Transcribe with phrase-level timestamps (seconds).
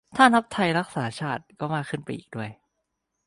[0.17, 2.51] ถ้านับไทยรักษาชาติก็มากขึ้นไปอีกด้วย